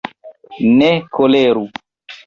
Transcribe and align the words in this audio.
ne 0.77 0.91
koleru. 1.15 1.65